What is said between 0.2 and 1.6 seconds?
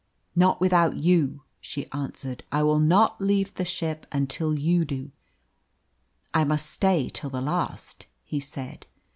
"Not without you,"